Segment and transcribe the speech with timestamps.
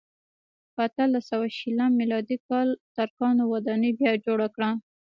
[0.73, 4.69] په اتلس سوه شلم میلادي کال ترکانو ودانۍ بیا جوړه کړه.